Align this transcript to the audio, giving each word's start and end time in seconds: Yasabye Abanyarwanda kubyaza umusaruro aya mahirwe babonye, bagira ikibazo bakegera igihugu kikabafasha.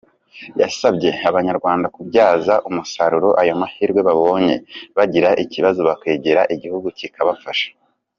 Yasabye 0.61 1.09
Abanyarwanda 1.29 1.87
kubyaza 1.95 2.53
umusaruro 2.69 3.29
aya 3.41 3.53
mahirwe 3.61 3.99
babonye, 4.09 4.55
bagira 4.97 5.29
ikibazo 5.43 5.79
bakegera 5.89 6.41
igihugu 6.55 6.87
kikabafasha. 6.99 7.67